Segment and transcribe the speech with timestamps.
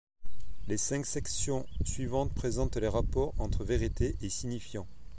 [0.67, 4.87] Les cinq sections suivantes présentent les rapports entre vérité et signifiant.